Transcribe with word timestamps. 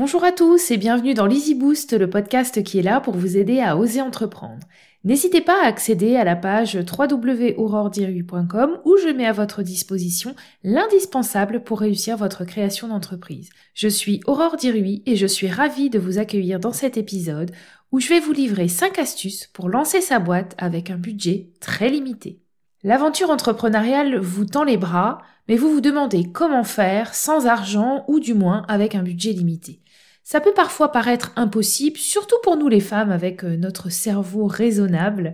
Bonjour 0.00 0.24
à 0.24 0.32
tous 0.32 0.70
et 0.70 0.78
bienvenue 0.78 1.12
dans 1.12 1.26
l'Easy 1.26 1.54
Boost, 1.54 1.92
le 1.92 2.08
podcast 2.08 2.62
qui 2.62 2.78
est 2.78 2.82
là 2.82 3.02
pour 3.02 3.14
vous 3.14 3.36
aider 3.36 3.60
à 3.60 3.76
oser 3.76 4.00
entreprendre. 4.00 4.66
N'hésitez 5.04 5.42
pas 5.42 5.62
à 5.62 5.66
accéder 5.66 6.16
à 6.16 6.24
la 6.24 6.36
page 6.36 6.74
www.auroredirui.com 6.74 8.78
où 8.86 8.96
je 8.96 9.10
mets 9.10 9.26
à 9.26 9.32
votre 9.32 9.62
disposition 9.62 10.34
l'indispensable 10.64 11.64
pour 11.64 11.80
réussir 11.80 12.16
votre 12.16 12.46
création 12.46 12.88
d'entreprise. 12.88 13.50
Je 13.74 13.88
suis 13.88 14.22
Aurore 14.26 14.56
Dirui 14.56 15.02
et 15.04 15.16
je 15.16 15.26
suis 15.26 15.48
ravie 15.48 15.90
de 15.90 15.98
vous 15.98 16.18
accueillir 16.18 16.60
dans 16.60 16.72
cet 16.72 16.96
épisode 16.96 17.50
où 17.92 18.00
je 18.00 18.08
vais 18.08 18.20
vous 18.20 18.32
livrer 18.32 18.68
5 18.68 18.98
astuces 18.98 19.48
pour 19.48 19.68
lancer 19.68 20.00
sa 20.00 20.18
boîte 20.18 20.54
avec 20.56 20.88
un 20.88 20.96
budget 20.96 21.50
très 21.60 21.90
limité. 21.90 22.40
L'aventure 22.82 23.28
entrepreneuriale 23.28 24.18
vous 24.18 24.46
tend 24.46 24.64
les 24.64 24.78
bras, 24.78 25.20
mais 25.46 25.56
vous 25.56 25.70
vous 25.70 25.82
demandez 25.82 26.24
comment 26.32 26.64
faire 26.64 27.14
sans 27.14 27.46
argent 27.46 28.06
ou 28.08 28.18
du 28.18 28.32
moins 28.32 28.64
avec 28.68 28.94
un 28.94 29.02
budget 29.02 29.32
limité. 29.32 29.82
Ça 30.30 30.40
peut 30.40 30.54
parfois 30.54 30.92
paraître 30.92 31.32
impossible, 31.34 31.96
surtout 31.96 32.36
pour 32.44 32.56
nous 32.56 32.68
les 32.68 32.78
femmes 32.78 33.10
avec 33.10 33.42
euh, 33.42 33.56
notre 33.56 33.90
cerveau 33.90 34.46
raisonnable. 34.46 35.32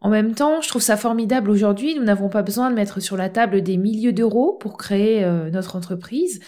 En 0.00 0.08
même 0.08 0.36
temps, 0.36 0.60
je 0.60 0.68
trouve 0.68 0.82
ça 0.82 0.96
formidable 0.96 1.50
aujourd'hui, 1.50 1.96
nous 1.96 2.04
n'avons 2.04 2.28
pas 2.28 2.42
besoin 2.42 2.70
de 2.70 2.76
mettre 2.76 3.00
sur 3.00 3.16
la 3.16 3.28
table 3.28 3.60
des 3.60 3.76
milliers 3.76 4.12
d'euros 4.12 4.52
pour 4.52 4.76
créer 4.76 5.24
euh, 5.24 5.50
notre 5.50 5.74
entreprise. 5.74 6.38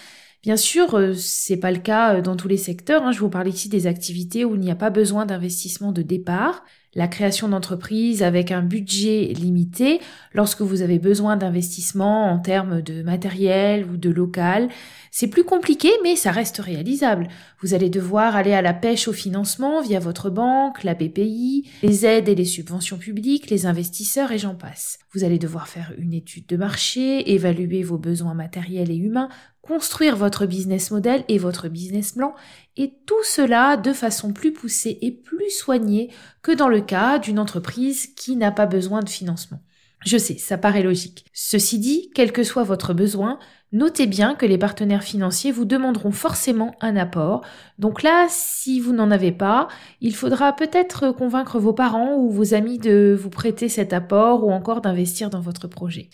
Bien 0.44 0.56
sûr, 0.56 0.94
euh, 0.94 1.12
c'est 1.14 1.56
pas 1.56 1.72
le 1.72 1.80
cas 1.80 2.20
dans 2.20 2.36
tous 2.36 2.46
les 2.46 2.56
secteurs. 2.56 3.02
Hein. 3.02 3.10
Je 3.10 3.18
vous 3.18 3.30
parle 3.30 3.48
ici 3.48 3.68
des 3.68 3.88
activités 3.88 4.44
où 4.44 4.54
il 4.54 4.60
n'y 4.60 4.70
a 4.70 4.76
pas 4.76 4.90
besoin 4.90 5.26
d'investissement 5.26 5.90
de 5.90 6.02
départ 6.02 6.62
la 6.94 7.08
création 7.08 7.48
d'entreprise 7.48 8.22
avec 8.22 8.50
un 8.50 8.62
budget 8.62 9.32
limité, 9.34 10.00
lorsque 10.34 10.60
vous 10.60 10.82
avez 10.82 10.98
besoin 10.98 11.36
d'investissement 11.36 12.30
en 12.30 12.38
termes 12.38 12.82
de 12.82 13.02
matériel 13.02 13.86
ou 13.86 13.96
de 13.96 14.10
local, 14.10 14.68
c'est 15.10 15.28
plus 15.28 15.44
compliqué 15.44 15.90
mais 16.02 16.16
ça 16.16 16.30
reste 16.30 16.58
réalisable. 16.58 17.28
Vous 17.60 17.74
allez 17.74 17.88
devoir 17.88 18.36
aller 18.36 18.52
à 18.52 18.62
la 18.62 18.74
pêche 18.74 19.08
au 19.08 19.12
financement 19.12 19.80
via 19.80 20.00
votre 20.00 20.28
banque, 20.28 20.84
la 20.84 20.94
BPI, 20.94 21.70
les 21.82 22.06
aides 22.06 22.28
et 22.28 22.34
les 22.34 22.44
subventions 22.44 22.98
publiques, 22.98 23.48
les 23.48 23.66
investisseurs 23.66 24.32
et 24.32 24.38
j'en 24.38 24.54
passe. 24.54 24.98
Vous 25.14 25.24
allez 25.24 25.38
devoir 25.38 25.68
faire 25.68 25.92
une 25.98 26.12
étude 26.12 26.46
de 26.46 26.56
marché, 26.56 27.32
évaluer 27.32 27.82
vos 27.82 27.98
besoins 27.98 28.34
matériels 28.34 28.90
et 28.90 28.96
humains, 28.96 29.28
construire 29.62 30.16
votre 30.16 30.44
business 30.44 30.90
model 30.90 31.24
et 31.28 31.38
votre 31.38 31.68
business 31.68 32.12
plan, 32.12 32.34
et 32.76 32.94
tout 33.06 33.22
cela 33.24 33.76
de 33.76 33.92
façon 33.92 34.32
plus 34.32 34.52
poussée 34.52 34.98
et 35.02 35.12
plus 35.12 35.50
soignée 35.50 36.10
que 36.42 36.52
dans 36.52 36.68
le 36.68 36.80
cas 36.80 37.18
d'une 37.18 37.38
entreprise 37.38 38.06
qui 38.14 38.36
n'a 38.36 38.50
pas 38.50 38.66
besoin 38.66 39.00
de 39.00 39.08
financement. 39.08 39.60
Je 40.04 40.18
sais, 40.18 40.36
ça 40.36 40.58
paraît 40.58 40.82
logique. 40.82 41.24
Ceci 41.32 41.78
dit, 41.78 42.10
quel 42.14 42.32
que 42.32 42.42
soit 42.42 42.64
votre 42.64 42.92
besoin, 42.92 43.38
notez 43.70 44.06
bien 44.06 44.34
que 44.34 44.46
les 44.46 44.58
partenaires 44.58 45.04
financiers 45.04 45.52
vous 45.52 45.64
demanderont 45.64 46.10
forcément 46.10 46.74
un 46.80 46.96
apport. 46.96 47.44
Donc 47.78 48.02
là, 48.02 48.26
si 48.28 48.80
vous 48.80 48.92
n'en 48.92 49.12
avez 49.12 49.32
pas, 49.32 49.68
il 50.00 50.16
faudra 50.16 50.54
peut-être 50.54 51.12
convaincre 51.12 51.60
vos 51.60 51.72
parents 51.72 52.16
ou 52.16 52.30
vos 52.30 52.54
amis 52.54 52.78
de 52.78 53.16
vous 53.18 53.30
prêter 53.30 53.68
cet 53.68 53.92
apport 53.92 54.44
ou 54.44 54.50
encore 54.50 54.80
d'investir 54.80 55.30
dans 55.30 55.40
votre 55.40 55.68
projet. 55.68 56.10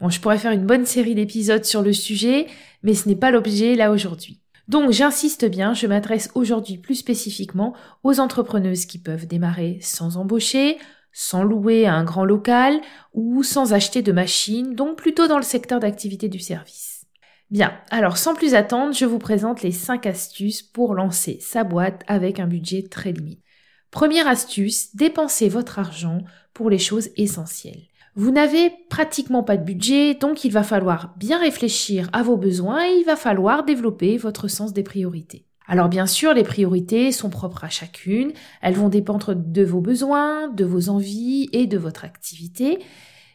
Bon, 0.00 0.10
je 0.10 0.20
pourrais 0.20 0.38
faire 0.38 0.52
une 0.52 0.66
bonne 0.66 0.86
série 0.86 1.14
d'épisodes 1.14 1.64
sur 1.64 1.82
le 1.82 1.92
sujet, 1.92 2.46
mais 2.82 2.94
ce 2.94 3.08
n'est 3.08 3.16
pas 3.16 3.30
l'objet 3.30 3.74
là 3.74 3.90
aujourd'hui. 3.90 4.39
Donc 4.70 4.92
j'insiste 4.92 5.46
bien, 5.46 5.74
je 5.74 5.88
m'adresse 5.88 6.30
aujourd'hui 6.36 6.78
plus 6.78 6.94
spécifiquement 6.94 7.74
aux 8.04 8.20
entrepreneuses 8.20 8.86
qui 8.86 9.00
peuvent 9.00 9.26
démarrer 9.26 9.80
sans 9.82 10.16
embaucher, 10.16 10.78
sans 11.12 11.42
louer 11.42 11.88
un 11.88 12.04
grand 12.04 12.24
local 12.24 12.80
ou 13.12 13.42
sans 13.42 13.72
acheter 13.72 14.00
de 14.00 14.12
machines, 14.12 14.76
donc 14.76 14.96
plutôt 14.96 15.26
dans 15.26 15.38
le 15.38 15.42
secteur 15.42 15.80
d'activité 15.80 16.28
du 16.28 16.38
service. 16.38 17.04
Bien, 17.50 17.72
alors 17.90 18.16
sans 18.16 18.36
plus 18.36 18.54
attendre, 18.54 18.94
je 18.94 19.06
vous 19.06 19.18
présente 19.18 19.62
les 19.62 19.72
5 19.72 20.06
astuces 20.06 20.62
pour 20.62 20.94
lancer 20.94 21.38
sa 21.40 21.64
boîte 21.64 22.04
avec 22.06 22.38
un 22.38 22.46
budget 22.46 22.84
très 22.88 23.10
limité. 23.10 23.42
Première 23.90 24.28
astuce, 24.28 24.94
dépensez 24.94 25.48
votre 25.48 25.80
argent 25.80 26.18
pour 26.54 26.70
les 26.70 26.78
choses 26.78 27.08
essentielles. 27.16 27.89
Vous 28.20 28.32
n'avez 28.32 28.70
pratiquement 28.90 29.42
pas 29.42 29.56
de 29.56 29.64
budget, 29.64 30.12
donc 30.12 30.44
il 30.44 30.52
va 30.52 30.62
falloir 30.62 31.14
bien 31.16 31.40
réfléchir 31.40 32.10
à 32.12 32.22
vos 32.22 32.36
besoins 32.36 32.84
et 32.84 32.98
il 32.98 33.04
va 33.06 33.16
falloir 33.16 33.64
développer 33.64 34.18
votre 34.18 34.46
sens 34.46 34.74
des 34.74 34.82
priorités. 34.82 35.46
Alors 35.66 35.88
bien 35.88 36.04
sûr, 36.04 36.34
les 36.34 36.42
priorités 36.42 37.12
sont 37.12 37.30
propres 37.30 37.64
à 37.64 37.70
chacune, 37.70 38.32
elles 38.60 38.74
vont 38.74 38.90
dépendre 38.90 39.34
de 39.34 39.64
vos 39.64 39.80
besoins, 39.80 40.48
de 40.50 40.66
vos 40.66 40.90
envies 40.90 41.48
et 41.54 41.66
de 41.66 41.78
votre 41.78 42.04
activité, 42.04 42.80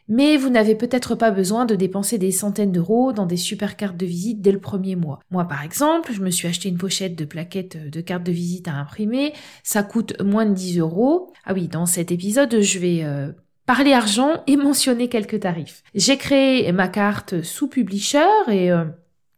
mais 0.06 0.36
vous 0.36 0.50
n'avez 0.50 0.76
peut-être 0.76 1.16
pas 1.16 1.32
besoin 1.32 1.64
de 1.64 1.74
dépenser 1.74 2.16
des 2.16 2.30
centaines 2.30 2.70
d'euros 2.70 3.12
dans 3.12 3.26
des 3.26 3.36
super 3.36 3.76
cartes 3.76 3.96
de 3.96 4.06
visite 4.06 4.40
dès 4.40 4.52
le 4.52 4.60
premier 4.60 4.94
mois. 4.94 5.18
Moi 5.32 5.46
par 5.46 5.64
exemple, 5.64 6.12
je 6.12 6.22
me 6.22 6.30
suis 6.30 6.46
acheté 6.46 6.68
une 6.68 6.78
pochette 6.78 7.16
de 7.16 7.24
plaquettes 7.24 7.90
de 7.90 8.00
cartes 8.00 8.22
de 8.22 8.30
visite 8.30 8.68
à 8.68 8.74
imprimer, 8.74 9.32
ça 9.64 9.82
coûte 9.82 10.14
moins 10.22 10.46
de 10.46 10.54
10 10.54 10.78
euros. 10.78 11.32
Ah 11.44 11.54
oui, 11.54 11.66
dans 11.66 11.86
cet 11.86 12.12
épisode, 12.12 12.60
je 12.60 12.78
vais 12.78 13.02
euh, 13.02 13.32
parler 13.66 13.92
argent 13.92 14.42
et 14.46 14.56
mentionner 14.56 15.08
quelques 15.08 15.40
tarifs. 15.40 15.82
J'ai 15.94 16.16
créé 16.16 16.70
ma 16.72 16.88
carte 16.88 17.42
sous 17.42 17.68
publisher 17.68 18.26
et 18.48 18.70
euh, 18.70 18.84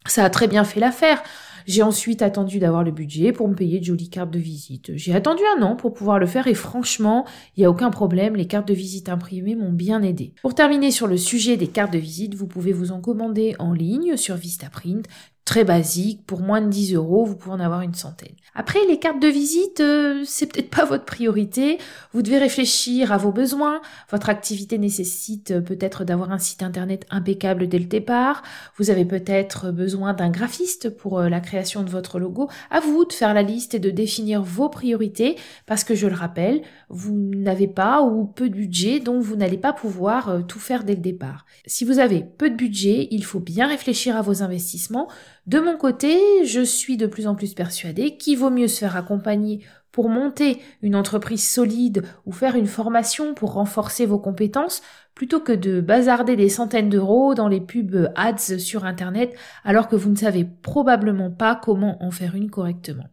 ça 0.06 0.24
a 0.24 0.30
très 0.30 0.46
bien 0.46 0.64
fait 0.64 0.80
l'affaire. 0.80 1.22
J'ai 1.66 1.82
ensuite 1.82 2.22
attendu 2.22 2.58
d'avoir 2.60 2.82
le 2.82 2.92
budget 2.92 3.30
pour 3.30 3.46
me 3.46 3.54
payer 3.54 3.78
de 3.78 3.84
jolies 3.84 4.08
cartes 4.08 4.30
de 4.30 4.38
visite. 4.38 4.90
J'ai 4.94 5.14
attendu 5.14 5.42
un 5.58 5.62
an 5.62 5.76
pour 5.76 5.92
pouvoir 5.92 6.18
le 6.18 6.24
faire 6.24 6.46
et 6.46 6.54
franchement, 6.54 7.26
il 7.56 7.60
n'y 7.60 7.66
a 7.66 7.70
aucun 7.70 7.90
problème, 7.90 8.36
les 8.36 8.46
cartes 8.46 8.68
de 8.68 8.72
visite 8.72 9.10
imprimées 9.10 9.54
m'ont 9.54 9.72
bien 9.72 10.00
aidé. 10.02 10.32
Pour 10.40 10.54
terminer 10.54 10.90
sur 10.90 11.06
le 11.06 11.18
sujet 11.18 11.58
des 11.58 11.66
cartes 11.66 11.92
de 11.92 11.98
visite, 11.98 12.34
vous 12.34 12.46
pouvez 12.46 12.72
vous 12.72 12.90
en 12.90 13.02
commander 13.02 13.54
en 13.58 13.74
ligne 13.74 14.16
sur 14.16 14.36
Vistaprint 14.36 15.06
très 15.48 15.64
basique. 15.64 16.26
Pour 16.26 16.40
moins 16.40 16.60
de 16.60 16.68
10 16.68 16.94
euros, 16.94 17.24
vous 17.24 17.34
pouvez 17.34 17.54
en 17.54 17.60
avoir 17.60 17.80
une 17.80 17.94
centaine. 17.94 18.34
Après, 18.54 18.80
les 18.86 18.98
cartes 18.98 19.22
de 19.22 19.28
visite, 19.28 19.80
euh, 19.80 20.22
c'est 20.26 20.52
peut-être 20.52 20.68
pas 20.68 20.84
votre 20.84 21.06
priorité. 21.06 21.78
Vous 22.12 22.20
devez 22.20 22.36
réfléchir 22.36 23.12
à 23.12 23.16
vos 23.16 23.32
besoins. 23.32 23.80
Votre 24.10 24.28
activité 24.28 24.76
nécessite 24.76 25.52
euh, 25.52 25.60
peut-être 25.62 26.04
d'avoir 26.04 26.32
un 26.32 26.38
site 26.38 26.62
internet 26.62 27.06
impeccable 27.08 27.66
dès 27.66 27.78
le 27.78 27.86
départ. 27.86 28.42
Vous 28.76 28.90
avez 28.90 29.06
peut-être 29.06 29.70
besoin 29.70 30.12
d'un 30.12 30.28
graphiste 30.28 30.90
pour 30.90 31.18
euh, 31.18 31.30
la 31.30 31.40
création 31.40 31.82
de 31.82 31.88
votre 31.88 32.18
logo. 32.18 32.50
À 32.70 32.80
vous 32.80 33.06
de 33.06 33.12
faire 33.14 33.32
la 33.32 33.42
liste 33.42 33.72
et 33.72 33.78
de 33.78 33.90
définir 33.90 34.42
vos 34.42 34.68
priorités 34.68 35.36
parce 35.64 35.82
que 35.82 35.94
je 35.94 36.08
le 36.08 36.14
rappelle, 36.14 36.60
vous 36.90 37.14
n'avez 37.14 37.68
pas 37.68 38.02
ou 38.02 38.26
peu 38.26 38.50
de 38.50 38.54
budget, 38.54 39.00
donc 39.00 39.22
vous 39.22 39.36
n'allez 39.36 39.56
pas 39.56 39.72
pouvoir 39.72 40.42
tout 40.46 40.58
faire 40.58 40.84
dès 40.84 40.94
le 40.94 41.00
départ. 41.00 41.46
Si 41.64 41.86
vous 41.86 42.00
avez 42.00 42.22
peu 42.36 42.50
de 42.50 42.56
budget, 42.56 43.08
il 43.10 43.24
faut 43.24 43.40
bien 43.40 43.66
réfléchir 43.66 44.14
à 44.14 44.20
vos 44.20 44.42
investissements 44.42 45.08
de 45.48 45.60
mon 45.60 45.78
côté, 45.78 46.44
je 46.44 46.60
suis 46.60 46.98
de 46.98 47.06
plus 47.06 47.26
en 47.26 47.34
plus 47.34 47.54
persuadée 47.54 48.18
qu'il 48.18 48.36
vaut 48.36 48.50
mieux 48.50 48.68
se 48.68 48.80
faire 48.80 48.96
accompagner 48.96 49.64
pour 49.92 50.10
monter 50.10 50.60
une 50.82 50.94
entreprise 50.94 51.48
solide 51.48 52.04
ou 52.26 52.32
faire 52.32 52.54
une 52.54 52.66
formation 52.66 53.32
pour 53.32 53.54
renforcer 53.54 54.04
vos 54.04 54.18
compétences 54.18 54.82
plutôt 55.14 55.40
que 55.40 55.52
de 55.52 55.80
bazarder 55.80 56.36
des 56.36 56.50
centaines 56.50 56.90
d'euros 56.90 57.34
dans 57.34 57.48
les 57.48 57.62
pubs 57.62 58.12
ads 58.14 58.58
sur 58.58 58.84
Internet 58.84 59.34
alors 59.64 59.88
que 59.88 59.96
vous 59.96 60.10
ne 60.10 60.16
savez 60.16 60.44
probablement 60.44 61.30
pas 61.30 61.56
comment 61.56 61.96
en 62.04 62.10
faire 62.10 62.34
une 62.34 62.50
correctement. 62.50 63.08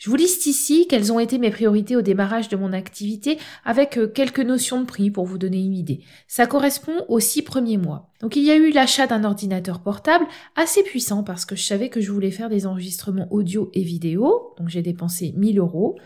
Je 0.00 0.08
vous 0.08 0.16
liste 0.16 0.46
ici 0.46 0.86
quelles 0.88 1.12
ont 1.12 1.20
été 1.20 1.36
mes 1.36 1.50
priorités 1.50 1.94
au 1.94 2.00
démarrage 2.00 2.48
de 2.48 2.56
mon 2.56 2.72
activité 2.72 3.36
avec 3.66 3.98
euh, 3.98 4.08
quelques 4.08 4.40
notions 4.40 4.80
de 4.80 4.86
prix 4.86 5.10
pour 5.10 5.26
vous 5.26 5.36
donner 5.36 5.58
une 5.58 5.74
idée. 5.74 6.00
Ça 6.26 6.46
correspond 6.46 7.04
aux 7.08 7.20
six 7.20 7.42
premiers 7.42 7.76
mois. 7.76 8.08
Donc 8.22 8.34
il 8.34 8.42
y 8.42 8.50
a 8.50 8.56
eu 8.56 8.70
l'achat 8.70 9.06
d'un 9.06 9.24
ordinateur 9.24 9.80
portable 9.80 10.24
assez 10.56 10.82
puissant 10.82 11.22
parce 11.22 11.44
que 11.44 11.54
je 11.54 11.64
savais 11.64 11.90
que 11.90 12.00
je 12.00 12.12
voulais 12.12 12.30
faire 12.30 12.48
des 12.48 12.66
enregistrements 12.66 13.28
audio 13.30 13.70
et 13.74 13.82
vidéo. 13.82 14.54
Donc 14.56 14.70
j'ai 14.70 14.80
dépensé 14.80 15.34
1000 15.36 15.58
euros. 15.58 15.98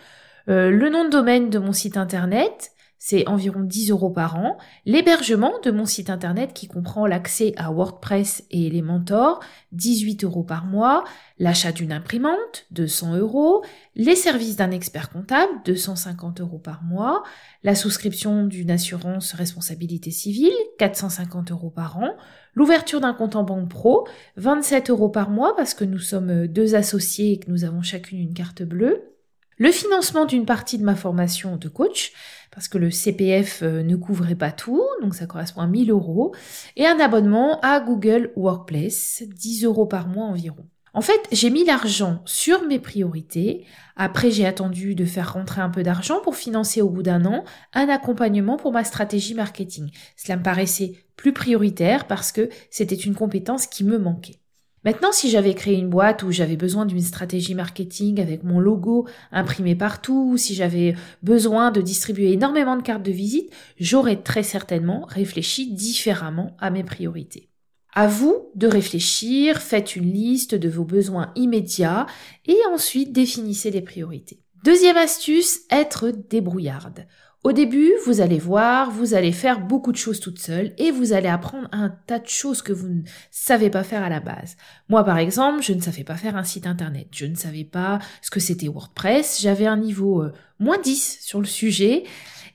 Euh, 0.49 0.71
le 0.71 0.91
nom 0.91 1.05
de 1.05 1.11
domaine 1.11 1.49
de 1.49 1.61
mon 1.61 1.73
site 1.73 1.97
internet, 1.97 2.73
c'est 3.07 3.29
environ 3.29 3.61
10 3.61 3.91
euros 3.91 4.09
par 4.09 4.37
an. 4.37 4.57
L'hébergement 4.87 5.53
de 5.63 5.71
mon 5.71 5.85
site 5.85 6.09
internet 6.09 6.55
qui 6.55 6.69
comprend 6.69 7.07
l'accès 7.07 7.53
à 7.59 7.71
WordPress 7.71 8.45
et 8.51 8.67
Elementor, 8.67 9.41
18 9.73 10.25
euros 10.25 10.43
par 10.43 10.65
mois. 10.65 11.05
L'achat 11.39 11.71
d'une 11.71 11.93
imprimante, 11.93 12.65
200 12.71 13.17
euros. 13.17 13.63
Les 13.95 14.17
services 14.17 14.57
d'un 14.57 14.71
expert 14.71 15.11
comptable, 15.11 15.53
250 15.67 16.41
euros 16.41 16.57
par 16.57 16.83
mois. 16.83 17.23
La 17.63 17.75
souscription 17.75 18.47
d'une 18.47 18.71
assurance 18.71 19.35
responsabilité 19.35 20.11
civile, 20.11 20.55
450 20.79 21.51
euros 21.51 21.69
par 21.69 21.99
an. 21.99 22.17
L'ouverture 22.55 23.03
d'un 23.03 23.13
compte 23.13 23.37
en 23.37 23.45
banque 23.45 23.69
pro, 23.69 24.09
27 24.39 24.89
euros 24.89 25.11
par 25.11 25.29
mois 25.29 25.55
parce 25.55 25.75
que 25.75 25.85
nous 25.85 25.99
sommes 25.99 26.47
deux 26.47 26.75
associés 26.75 27.33
et 27.33 27.39
que 27.39 27.51
nous 27.51 27.65
avons 27.65 27.83
chacune 27.83 28.21
une 28.21 28.33
carte 28.33 28.63
bleue. 28.63 29.15
Le 29.57 29.71
financement 29.71 30.25
d'une 30.25 30.47
partie 30.47 30.79
de 30.79 30.85
ma 30.85 30.97
formation 30.97 31.57
de 31.57 31.69
coach, 31.69 32.13
parce 32.55 32.69
que 32.69 32.79
le 32.79 32.91
CPF 32.91 33.63
euh, 33.63 33.83
ne 33.83 33.97
couvrait 33.97 34.37
pas 34.37 34.53
tout, 34.53 34.83
donc 35.03 35.15
ça 35.15 35.27
correspond 35.27 35.61
à 35.61 35.67
1000 35.67 35.91
euros, 35.91 36.35
et 36.77 36.87
un 36.87 37.01
abonnement 37.01 37.59
à 37.61 37.81
Google 37.81 38.31
Workplace, 38.37 39.25
10 39.27 39.65
euros 39.65 39.87
par 39.87 40.07
mois 40.07 40.27
environ. 40.27 40.67
En 40.97 41.01
fait, 41.01 41.21
j'ai 41.33 41.51
mis 41.51 41.65
l'argent 41.65 42.23
sur 42.25 42.63
mes 42.63 42.79
priorités. 42.79 43.67
Après, 43.97 44.31
j'ai 44.31 44.47
attendu 44.47 44.95
de 44.95 45.05
faire 45.05 45.33
rentrer 45.33 45.61
un 45.61 45.69
peu 45.69 45.83
d'argent 45.83 46.21
pour 46.21 46.37
financer 46.37 46.83
au 46.83 46.89
bout 46.89 47.03
d'un 47.03 47.25
an 47.25 47.45
un 47.73 47.89
accompagnement 47.89 48.57
pour 48.57 48.71
ma 48.71 48.85
stratégie 48.85 49.35
marketing. 49.35 49.91
Cela 50.17 50.37
me 50.37 50.45
paraissait 50.45 50.93
plus 51.17 51.33
prioritaire 51.33 52.07
parce 52.07 52.31
que 52.31 52.49
c'était 52.71 52.95
une 52.95 53.17
compétence 53.17 53.67
qui 53.67 53.83
me 53.83 53.99
manquait. 53.99 54.39
Maintenant, 54.85 55.13
si 55.13 55.31
j'avais 55.31 55.55
créé 55.55 55.79
une 55.79 55.89
boîte 55.89 56.23
où 56.23 56.31
j'avais 56.31 56.57
besoin 56.57 56.85
d'une 56.85 57.01
stratégie 57.01 57.55
marketing 57.55 58.21
avec 58.21 58.45
mon 58.45 58.61
logo 58.61 59.07
imprimé 59.33 59.75
partout, 59.75 60.31
ou 60.33 60.37
si 60.37 60.55
j'avais 60.55 60.95
besoin 61.23 61.71
de 61.71 61.81
distribuer 61.81 62.33
énormément 62.33 62.77
de 62.77 62.83
cartes 62.83 63.03
de 63.03 63.11
visite, 63.11 63.51
j'aurais 63.81 64.23
très 64.23 64.43
certainement 64.43 65.07
réfléchi 65.09 65.73
différemment 65.73 66.55
à 66.61 66.71
mes 66.71 66.85
priorités. 66.85 67.49
À 67.95 68.09
vous 68.09 68.51
de 68.57 68.67
réfléchir, 68.67 69.63
faites 69.63 69.97
une 69.97 70.13
liste 70.13 70.55
de 70.55 70.69
vos 70.69 70.85
besoins 70.85 71.33
immédiats 71.35 72.07
et 72.45 72.59
ensuite 72.71 73.13
définissez 73.13 73.71
les 73.71 73.83
priorités. 73.83 74.41
Deuxième 74.65 74.97
astuce, 74.97 75.61
être 75.71 76.11
débrouillarde. 76.11 77.07
Au 77.45 77.53
début, 77.53 77.93
vous 78.07 78.23
allez 78.23 78.39
voir, 78.39 78.91
vous 78.91 79.13
allez 79.13 79.31
faire 79.31 79.61
beaucoup 79.61 79.93
de 79.93 79.99
choses 79.99 80.19
toute 80.19 80.39
seule 80.39 80.73
et 80.79 80.91
vous 80.91 81.13
allez 81.13 81.29
apprendre 81.29 81.69
un 81.73 81.91
tas 81.91 82.19
de 82.19 82.27
choses 82.27 82.63
que 82.63 82.73
vous 82.73 82.89
ne 82.89 83.03
savez 83.31 83.69
pas 83.69 83.85
faire 83.85 84.03
à 84.03 84.09
la 84.09 84.21
base. 84.21 84.57
Moi, 84.89 85.05
par 85.05 85.19
exemple, 85.19 85.63
je 85.63 85.75
ne 85.75 85.81
savais 85.83 86.05
pas 86.05 86.17
faire 86.17 86.39
un 86.39 86.45
site 86.45 86.67
internet. 86.67 87.09
Je 87.11 87.27
ne 87.27 87.35
savais 87.35 87.65
pas 87.65 87.99
ce 88.23 88.31
que 88.31 88.41
c'était 88.41 88.69
WordPress. 88.69 89.43
J'avais 89.43 89.67
un 89.67 89.77
niveau 89.77 90.23
euh, 90.23 90.33
moins 90.59 90.79
10 90.79 91.19
sur 91.21 91.39
le 91.39 91.45
sujet. 91.45 92.05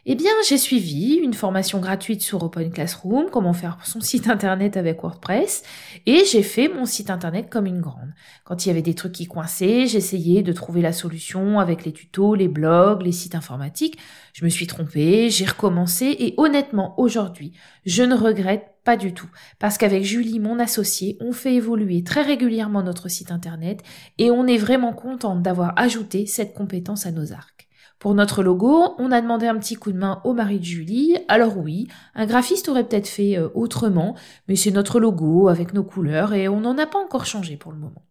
Eh 0.05 0.15
bien, 0.15 0.31
j'ai 0.47 0.57
suivi 0.57 1.15
une 1.15 1.33
formation 1.33 1.79
gratuite 1.79 2.21
sur 2.21 2.41
Open 2.41 2.71
Classroom, 2.71 3.29
comment 3.29 3.51
faire 3.51 3.77
son 3.83 3.99
site 3.99 4.29
internet 4.29 4.77
avec 4.77 5.03
WordPress, 5.03 5.61
et 6.05 6.23
j'ai 6.23 6.41
fait 6.41 6.69
mon 6.69 6.85
site 6.85 7.09
internet 7.09 7.49
comme 7.49 7.65
une 7.65 7.81
grande. 7.81 8.13
Quand 8.45 8.65
il 8.65 8.69
y 8.69 8.71
avait 8.71 8.81
des 8.81 8.95
trucs 8.95 9.11
qui 9.11 9.27
coinçaient, 9.27 9.87
j'essayais 9.87 10.41
de 10.41 10.53
trouver 10.53 10.81
la 10.81 10.93
solution 10.93 11.59
avec 11.59 11.83
les 11.83 11.91
tutos, 11.91 12.33
les 12.33 12.47
blogs, 12.47 13.01
les 13.01 13.11
sites 13.11 13.35
informatiques. 13.35 13.97
Je 14.31 14.45
me 14.45 14.49
suis 14.49 14.67
trompée, 14.67 15.29
j'ai 15.29 15.45
recommencé, 15.45 16.15
et 16.17 16.33
honnêtement, 16.37 16.97
aujourd'hui, 16.97 17.51
je 17.85 18.03
ne 18.03 18.15
regrette 18.15 18.67
pas 18.85 18.95
du 18.95 19.13
tout, 19.13 19.29
parce 19.59 19.77
qu'avec 19.77 20.05
Julie, 20.05 20.39
mon 20.39 20.59
associée, 20.59 21.17
on 21.19 21.33
fait 21.33 21.55
évoluer 21.55 22.03
très 22.05 22.21
régulièrement 22.21 22.83
notre 22.83 23.09
site 23.09 23.31
internet, 23.31 23.83
et 24.17 24.31
on 24.31 24.47
est 24.47 24.57
vraiment 24.57 24.93
contente 24.93 25.41
d'avoir 25.41 25.73
ajouté 25.77 26.25
cette 26.25 26.53
compétence 26.53 27.05
à 27.05 27.11
nos 27.11 27.33
arcs. 27.33 27.68
Pour 27.99 28.13
notre 28.15 28.43
logo, 28.43 28.95
on 28.97 29.11
a 29.11 29.19
demandé 29.21 29.47
un 29.47 29.57
petit 29.59 29.75
coup 29.75 29.91
de 29.91 29.97
main 29.97 30.21
au 30.23 30.33
mari 30.33 30.59
de 30.59 30.63
Julie. 30.63 31.17
Alors 31.27 31.57
oui, 31.57 31.87
un 32.15 32.25
graphiste 32.25 32.69
aurait 32.69 32.87
peut-être 32.87 33.09
fait 33.09 33.37
euh, 33.37 33.49
autrement, 33.53 34.15
mais 34.47 34.55
c'est 34.55 34.71
notre 34.71 35.01
logo 35.01 35.49
avec 35.49 35.73
nos 35.73 35.83
couleurs 35.83 36.33
et 36.33 36.47
on 36.47 36.61
n'en 36.61 36.77
a 36.77 36.87
pas 36.87 36.99
encore 36.99 37.25
changé 37.25 37.57
pour 37.57 37.73
le 37.73 37.77
moment. 37.79 38.08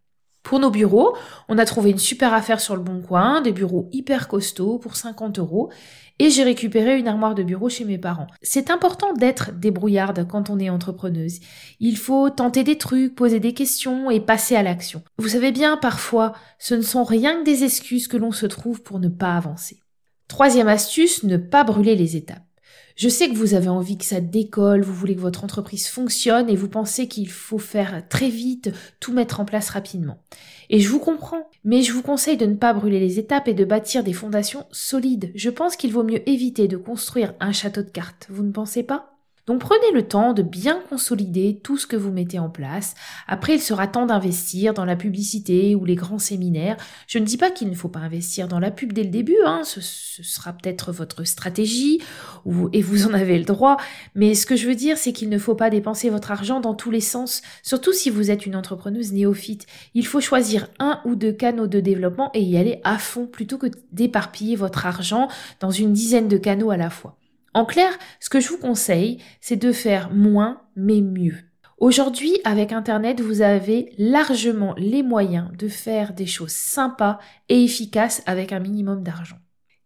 Pour 0.49 0.61
nos 0.61 0.71
bureaux, 0.71 1.15
on 1.51 1.59
a 1.59 1.67
trouvé 1.67 1.91
une 1.91 1.99
super 1.99 2.33
affaire 2.33 2.59
sur 2.59 2.75
le 2.75 2.81
bon 2.81 3.03
coin, 3.03 3.43
des 3.43 3.53
bureaux 3.53 3.87
hyper 3.93 4.29
costauds 4.29 4.79
pour 4.79 4.97
50 4.97 5.39
euros, 5.39 5.71
et 6.19 6.31
j'ai 6.31 6.43
récupéré 6.43 6.99
une 6.99 7.07
armoire 7.07 7.35
de 7.35 7.43
bureau 7.43 7.69
chez 7.69 7.85
mes 7.85 7.99
parents. 7.99 8.29
C'est 8.41 8.71
important 8.71 9.13
d'être 9.13 9.53
débrouillarde 9.53 10.27
quand 10.27 10.49
on 10.49 10.59
est 10.59 10.71
entrepreneuse. 10.71 11.41
Il 11.81 11.99
faut 11.99 12.31
tenter 12.31 12.65
des 12.65 12.79
trucs, 12.79 13.15
poser 13.15 13.41
des 13.41 13.53
questions 13.53 14.11
et 14.11 14.21
passer 14.21 14.57
à 14.57 14.63
l'action. 14.63 15.03
Vous 15.19 15.29
savez 15.29 15.53
bien, 15.53 15.77
parfois, 15.77 16.33
ce 16.59 16.75
ne 16.75 16.81
sont 16.81 17.05
rien 17.05 17.41
que 17.41 17.45
des 17.45 17.65
excuses 17.65 18.09
que 18.09 18.17
l'on 18.17 18.33
se 18.33 18.47
trouve 18.47 18.83
pour 18.83 19.01
ne 19.01 19.09
pas 19.09 19.37
avancer. 19.37 19.81
Troisième 20.29 20.69
astuce, 20.69 21.25
ne 21.25 21.37
pas 21.37 21.63
brûler 21.63 21.95
les 21.95 22.17
étapes. 22.17 22.48
Je 22.99 23.09
sais 23.09 23.29
que 23.29 23.37
vous 23.37 23.55
avez 23.55 23.69
envie 23.69 23.97
que 23.97 24.05
ça 24.05 24.21
décolle, 24.21 24.83
vous 24.83 24.93
voulez 24.93 25.15
que 25.15 25.21
votre 25.21 25.45
entreprise 25.45 25.87
fonctionne 25.87 26.51
et 26.51 26.57
vous 26.57 26.69
pensez 26.69 27.07
qu'il 27.07 27.31
faut 27.31 27.59
faire 27.59 28.03
très 28.09 28.29
vite, 28.29 28.73
tout 28.99 29.13
mettre 29.13 29.39
en 29.39 29.45
place 29.45 29.71
rapidement. 29.71 30.19
Et 30.69 30.81
je 30.81 30.89
vous 30.89 30.99
comprends, 30.99 31.49
mais 31.63 31.83
je 31.83 31.93
vous 31.93 32.03
conseille 32.03 32.37
de 32.37 32.47
ne 32.47 32.57
pas 32.57 32.73
brûler 32.73 32.99
les 32.99 33.21
étapes 33.21 33.47
et 33.47 33.55
de 33.55 33.65
bâtir 33.65 34.03
des 34.03 34.13
fondations 34.13 34.67
solides. 34.73 35.31
Je 35.37 35.49
pense 35.49 35.77
qu'il 35.77 35.93
vaut 35.93 36.03
mieux 36.03 36.29
éviter 36.29 36.67
de 36.67 36.77
construire 36.77 37.35
un 37.39 37.53
château 37.53 37.83
de 37.83 37.89
cartes, 37.89 38.27
vous 38.31 38.43
ne 38.43 38.51
pensez 38.51 38.83
pas? 38.83 39.18
Donc 39.49 39.61
prenez 39.61 39.93
le 39.95 40.07
temps 40.07 40.35
de 40.35 40.43
bien 40.43 40.83
consolider 40.91 41.59
tout 41.63 41.79
ce 41.79 41.87
que 41.87 41.97
vous 41.97 42.13
mettez 42.13 42.39
en 42.39 42.51
place. 42.51 42.95
Après, 43.27 43.55
il 43.55 43.61
sera 43.63 43.87
temps 43.87 44.05
d'investir 44.05 44.75
dans 44.75 44.85
la 44.85 44.95
publicité 44.95 45.75
ou 45.75 45.87
les 45.87 45.95
grands 45.95 46.19
séminaires. 46.19 46.77
Je 47.07 47.19
ne 47.19 47.25
dis 47.25 47.39
pas 47.39 47.51
qu'il 47.51 47.71
ne 47.71 47.75
faut 47.75 47.89
pas 47.89 48.01
investir 48.01 48.47
dans 48.47 48.59
la 48.59 48.71
pub 48.71 48.93
dès 48.93 49.05
le 49.05 49.09
début, 49.09 49.39
hein. 49.47 49.63
ce, 49.65 49.81
sera 49.81 50.53
peut-être 50.53 50.93
votre 50.93 51.25
stratégie 51.25 52.03
et 52.75 52.83
vous 52.83 53.07
en 53.07 53.15
avez 53.15 53.39
le 53.39 53.45
droit. 53.47 53.79
Mais 54.15 54.35
ce 54.35 54.45
que 54.45 54.55
je 54.55 54.69
veux 54.69 54.75
dire, 54.75 54.99
c'est 54.99 55.15
qu'il 55.15 55.31
ne 55.31 55.39
faut 55.39 55.55
pas 55.55 55.71
dépenser 55.71 56.11
votre 56.11 56.31
argent 56.31 56.61
dans 56.61 56.75
tous 56.75 56.91
les 56.91 57.01
sens, 57.01 57.41
surtout 57.63 57.95
si 57.95 58.11
vous 58.11 58.31
êtes 58.31 58.45
une 58.45 58.57
entrepreneuse 58.57 59.15
néophyte. 59.15 59.65
Il 59.95 60.07
faut 60.07 60.21
choisir 60.21 60.69
un 60.79 61.01
ou 61.07 61.15
deux 61.15 61.33
canaux 61.33 61.69
de 61.69 61.81
développement 61.81 62.31
et 62.35 62.43
y 62.43 62.59
aller 62.59 62.83
à 62.85 62.99
fond 62.99 63.27
plutôt 63.27 63.57
que 63.57 63.69
d'éparpiller 63.93 64.57
votre 64.57 64.85
argent 64.85 65.29
dans 65.61 65.71
une 65.71 65.95
dizaine 65.95 66.29
de 66.29 66.37
canaux 66.37 66.71
à 66.71 66.77
la 66.77 66.91
fois. 66.91 67.18
En 67.55 67.65
clair, 67.65 67.93
ce 68.21 68.31
que 68.31 68.41
je 68.41 68.49
vous 68.49 68.59
conseille, 68.59 69.23
c'est 69.41 69.57
de 69.57 69.73
faire 69.73 70.11
moins 70.11 70.63
mais 70.77 71.01
mieux. 71.01 71.37
Aujourd'hui, 71.79 72.33
avec 72.45 72.73
Internet, 72.73 73.21
vous 73.21 73.41
avez 73.41 73.93
largement 73.99 74.75
les 74.77 75.03
moyens 75.03 75.51
de 75.57 75.69
faire 75.69 76.13
des 76.13 76.27
choses 76.27 76.53
sympas 76.53 77.19
et 77.49 77.63
efficaces 77.63 78.23
avec 78.27 78.53
un 78.53 78.59
minimum 78.59 79.03
d'argent. 79.03 79.39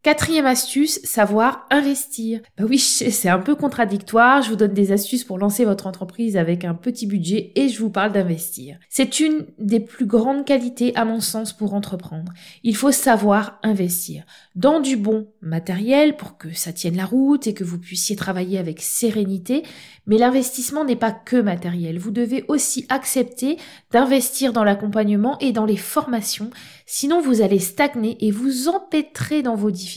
Quatrième 0.03 0.47
astuce, 0.47 0.99
savoir 1.05 1.65
investir. 1.71 2.41
Bah 2.59 2.65
oui, 2.69 2.79
c'est 2.81 3.29
un 3.29 3.39
peu 3.39 3.55
contradictoire. 3.55 4.43
Je 4.43 4.51
vous 4.51 4.57
donne 4.57 4.75
des 4.75 4.91
astuces 4.91 5.23
pour 5.23 5.39
lancer 5.39 5.65
votre 5.65 5.87
entreprise 5.87 6.37
avec 6.37 6.65
un 6.65 6.75
petit 6.75 7.07
budget 7.07 7.53
et 7.55 7.69
je 7.69 7.79
vous 7.79 7.89
parle 7.89 8.11
d'investir. 8.11 8.79
C'est 8.89 9.21
une 9.21 9.47
des 9.61 9.79
plus 9.79 10.07
grandes 10.07 10.45
qualités 10.45 10.93
à 10.97 11.05
mon 11.05 11.21
sens 11.21 11.53
pour 11.53 11.75
entreprendre. 11.75 12.33
Il 12.65 12.75
faut 12.75 12.91
savoir 12.91 13.61
investir 13.63 14.25
dans 14.57 14.81
du 14.81 14.97
bon 14.97 15.29
matériel 15.41 16.17
pour 16.17 16.37
que 16.37 16.53
ça 16.53 16.73
tienne 16.73 16.97
la 16.97 17.07
route 17.07 17.47
et 17.47 17.55
que 17.55 17.63
vous 17.63 17.79
puissiez 17.79 18.17
travailler 18.17 18.59
avec 18.59 18.83
sérénité. 18.83 19.63
Mais 20.09 20.19
l'investissement 20.19 20.85
n'est 20.85 20.97
pas 20.97 21.13
que 21.13 21.37
matériel. 21.37 22.01
Vous 22.01 22.11
devez 22.11 22.45
aussi 22.49 22.87
accepter 22.89 23.57
d'investir 23.93 24.53
dans 24.53 24.65
l'accompagnement 24.65 25.39
et 25.39 25.53
dans 25.53 25.65
les 25.65 25.77
formations. 25.77 26.51
Sinon, 26.87 27.21
vous 27.21 27.41
allez 27.41 27.61
stagner 27.61 28.17
et 28.21 28.33
vous 28.33 28.69
empêtrer 28.69 29.43
dans 29.43 29.55
vos 29.55 29.71
difficultés. 29.71 29.92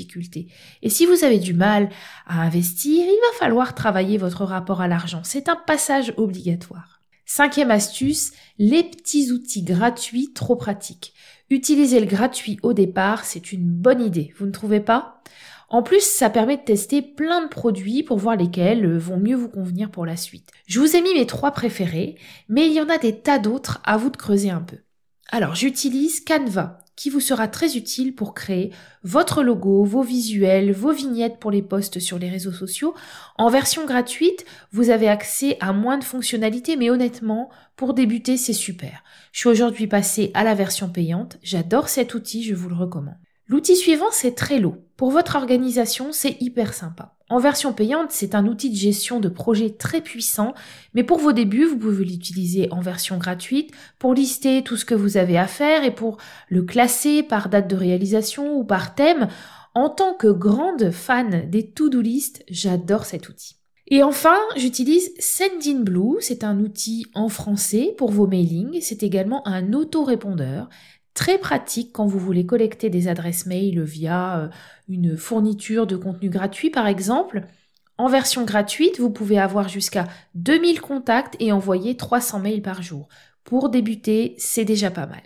Et 0.82 0.90
si 0.90 1.06
vous 1.06 1.24
avez 1.24 1.40
du 1.40 1.54
mal 1.54 1.90
à 2.28 2.42
investir, 2.42 3.06
il 3.06 3.20
va 3.32 3.38
falloir 3.40 3.76
travailler 3.76 4.18
votre 4.18 4.44
rapport 4.44 4.82
à 4.82 4.88
l'argent. 4.88 5.22
C'est 5.24 5.50
un 5.50 5.56
passage 5.56 6.14
obligatoire. 6.18 7.00
Cinquième 7.26 7.72
astuce, 7.72 8.34
les 8.60 8.84
petits 8.84 9.32
outils 9.32 9.64
gratuits 9.64 10.32
trop 10.34 10.56
pratiques. 10.56 11.14
Utiliser 11.50 12.00
le 12.00 12.06
gratuit 12.06 12.60
au 12.62 12.74
départ, 12.74 13.26
c'est 13.26 13.52
une 13.52 13.68
bonne 13.68 14.02
idée, 14.02 14.34
vous 14.38 14.46
ne 14.46 14.52
trouvez 14.52 14.80
pas? 14.80 15.22
En 15.70 15.82
plus, 15.82 16.02
ça 16.02 16.30
permet 16.30 16.58
de 16.58 16.64
tester 16.64 17.02
plein 17.02 17.44
de 17.44 17.50
produits 17.50 18.04
pour 18.04 18.18
voir 18.18 18.36
lesquels 18.36 18.86
euh, 18.86 19.00
vont 19.00 19.18
mieux 19.18 19.36
vous 19.36 19.50
convenir 19.50 19.90
pour 19.90 20.06
la 20.06 20.16
suite. 20.16 20.50
Je 20.68 20.80
vous 20.80 20.96
ai 20.96 21.02
mis 21.02 21.14
mes 21.16 21.26
trois 21.26 21.52
préférés, 21.52 22.18
mais 22.48 22.68
il 22.68 22.74
y 22.74 22.82
en 22.82 22.90
a 22.90 22.98
des 22.98 23.20
tas 23.20 23.40
d'autres 23.40 23.82
à 23.84 23.98
vous 23.98 24.12
de 24.12 24.18
creuser 24.18 24.52
un 24.52 24.62
peu. 24.62 24.78
Alors, 25.30 25.56
j'utilise 25.56 26.24
Canva, 26.24 26.85
qui 26.96 27.10
vous 27.10 27.20
sera 27.20 27.48
très 27.48 27.76
utile 27.76 28.16
pour 28.16 28.34
créer 28.34 28.72
votre 29.04 29.44
logo, 29.44 29.84
vos 29.84 30.02
visuels, 30.02 30.72
vos 30.72 30.92
vignettes 30.92 31.40
pour 31.40 31.52
les 31.52 31.62
posts 31.62 32.00
sur 32.00 32.18
les 32.18 32.30
réseaux 32.30 32.52
sociaux. 32.52 32.94
En 33.38 33.50
version 33.50 33.86
gratuite, 33.86 34.46
vous 34.72 34.90
avez 34.90 35.08
accès 35.08 35.58
à 35.60 35.74
moins 35.74 35.98
de 35.98 36.04
fonctionnalités, 36.04 36.78
mais 36.78 36.90
honnêtement, 36.90 37.50
pour 37.76 37.94
débuter, 37.94 38.38
c'est 38.38 38.54
super. 38.54 39.04
Je 39.32 39.40
suis 39.40 39.50
aujourd'hui 39.50 39.88
passée 39.88 40.32
à 40.34 40.44
la 40.44 40.56
version 40.56 40.90
payante. 40.90 41.38
J'adore 41.44 41.90
cet 41.90 42.14
outil, 42.14 42.44
je 42.44 42.56
vous 42.56 42.70
le 42.70 42.76
recommande. 42.76 43.25
L'outil 43.48 43.76
suivant, 43.76 44.10
c'est 44.12 44.34
Trello. 44.34 44.78
Pour 44.98 45.12
votre 45.12 45.36
organisation, 45.36 46.12
c'est 46.12 46.42
hyper 46.42 46.74
sympa. 46.74 47.16
En 47.30 47.38
version 47.38 47.74
payante, 47.74 48.12
c'est 48.12 48.34
un 48.34 48.48
outil 48.48 48.72
de 48.72 48.76
gestion 48.76 49.20
de 49.20 49.30
projet 49.30 49.70
très 49.70 50.02
puissant, 50.02 50.56
mais 50.96 51.04
pour 51.04 51.20
vos 51.20 51.32
débuts, 51.32 51.66
vous 51.66 51.78
pouvez 51.78 52.06
l'utiliser 52.06 52.68
en 52.72 52.82
version 52.82 53.18
gratuite 53.18 53.72
pour 54.00 54.16
lister 54.16 54.64
tout 54.64 54.78
ce 54.78 54.86
que 54.86 54.96
vous 54.96 55.18
avez 55.18 55.38
à 55.38 55.46
faire 55.46 55.84
et 55.84 55.94
pour 55.94 56.18
le 56.50 56.64
classer 56.64 57.22
par 57.22 57.50
date 57.50 57.68
de 57.68 57.76
réalisation 57.76 58.58
ou 58.58 58.64
par 58.64 58.96
thème. 58.96 59.28
En 59.76 59.90
tant 59.90 60.16
que 60.16 60.28
grande 60.28 60.90
fan 60.90 61.48
des 61.50 61.70
to-do 61.70 62.02
list, 62.02 62.44
j'adore 62.50 63.06
cet 63.06 63.30
outil. 63.30 63.58
Et 63.88 64.02
enfin, 64.02 64.38
j'utilise 64.56 65.12
Sendinblue, 65.20 66.18
c'est 66.20 66.44
un 66.44 66.60
outil 66.60 67.06
en 67.14 67.30
français 67.30 67.94
pour 68.00 68.10
vos 68.10 68.26
mailings, 68.26 68.82
c'est 68.82 69.04
également 69.04 69.48
un 69.48 69.74
autorépondeur 69.74 70.70
très 71.16 71.40
pratique 71.40 71.92
quand 71.92 72.06
vous 72.06 72.20
voulez 72.20 72.46
collecter 72.46 72.92
des 72.92 73.08
adresses 73.08 73.48
mail 73.48 73.82
via 73.82 74.40
euh, 74.40 74.48
une 74.88 75.18
fourniture 75.18 75.88
de 75.88 75.96
contenu 75.96 76.30
gratuit 76.30 76.70
par 76.70 76.86
exemple. 76.86 77.48
En 77.98 78.08
version 78.08 78.44
gratuite, 78.44 79.00
vous 79.00 79.10
pouvez 79.10 79.40
avoir 79.40 79.70
jusqu'à 79.70 80.08
2000 80.36 80.82
contacts 80.82 81.36
et 81.40 81.52
envoyer 81.52 81.98
300 81.98 82.40
mails 82.40 82.62
par 82.62 82.84
jour. 82.84 83.08
Pour 83.46 83.70
débuter, 83.70 84.36
c'est 84.38 84.66
déjà 84.66 84.92
pas 84.92 85.08
mal. 85.08 85.24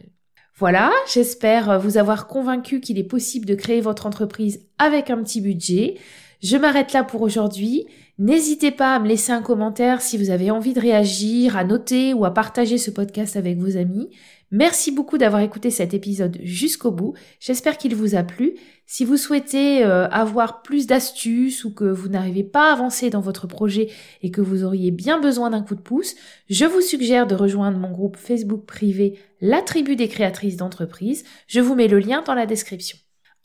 Voilà, 0.55 0.91
j'espère 1.11 1.79
vous 1.79 1.97
avoir 1.97 2.27
convaincu 2.27 2.79
qu'il 2.79 2.99
est 2.99 3.03
possible 3.03 3.45
de 3.45 3.55
créer 3.55 3.81
votre 3.81 4.05
entreprise 4.05 4.61
avec 4.77 5.09
un 5.09 5.23
petit 5.23 5.41
budget. 5.41 5.97
Je 6.43 6.57
m'arrête 6.57 6.93
là 6.93 7.03
pour 7.03 7.21
aujourd'hui. 7.21 7.85
N'hésitez 8.17 8.71
pas 8.71 8.95
à 8.95 8.99
me 8.99 9.07
laisser 9.07 9.31
un 9.31 9.41
commentaire 9.41 10.01
si 10.01 10.17
vous 10.17 10.29
avez 10.29 10.51
envie 10.51 10.73
de 10.73 10.79
réagir, 10.79 11.55
à 11.55 11.63
noter 11.63 12.13
ou 12.13 12.25
à 12.25 12.33
partager 12.33 12.77
ce 12.77 12.91
podcast 12.91 13.37
avec 13.37 13.57
vos 13.57 13.77
amis. 13.77 14.09
Merci 14.51 14.91
beaucoup 14.91 15.19
d'avoir 15.19 15.41
écouté 15.43 15.69
cet 15.69 15.93
épisode 15.93 16.39
jusqu'au 16.41 16.91
bout. 16.91 17.13
J'espère 17.39 17.77
qu'il 17.77 17.95
vous 17.95 18.15
a 18.15 18.23
plu. 18.23 18.55
Si 18.87 19.05
vous 19.05 19.17
souhaitez 19.17 19.85
euh, 19.85 20.07
avoir 20.09 20.63
plus 20.63 20.87
d'astuces 20.87 21.63
ou 21.63 21.73
que 21.73 21.83
vous 21.83 22.09
n'arrivez 22.09 22.43
pas 22.43 22.69
à 22.69 22.73
avancer 22.73 23.11
dans 23.11 23.21
votre 23.21 23.45
projet 23.45 23.89
et 24.23 24.31
que 24.31 24.41
vous 24.41 24.63
auriez 24.63 24.89
bien 24.89 25.19
besoin 25.19 25.51
d'un 25.51 25.61
coup 25.61 25.75
de 25.75 25.81
pouce, 25.81 26.15
je 26.49 26.65
vous 26.65 26.81
suggère 26.81 27.27
de 27.27 27.35
rejoindre 27.35 27.77
mon 27.77 27.91
groupe 27.91 28.17
Facebook 28.17 28.65
privé 28.65 29.19
La 29.39 29.61
Tribu 29.61 29.95
des 29.95 30.07
créatrices 30.07 30.57
d'entreprise. 30.57 31.23
Je 31.47 31.59
vous 31.59 31.75
mets 31.75 31.87
le 31.87 31.99
lien 31.99 32.23
dans 32.23 32.33
la 32.33 32.47
description. 32.47 32.97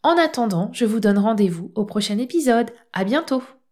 En 0.02 0.16
attendant, 0.16 0.70
je 0.73 0.87
vous 0.87 1.00
donne 1.00 1.18
rendez-vous 1.18 1.70
au 1.75 1.84
prochain 1.84 2.18
épisode. 2.18 2.70
À 2.94 3.04
bientôt! 3.04 3.42